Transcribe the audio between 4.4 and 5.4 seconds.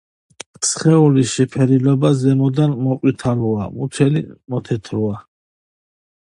მოთეთროა.